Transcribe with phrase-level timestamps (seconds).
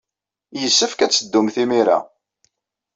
[0.61, 1.97] Yessefk ad teddumt imir-a.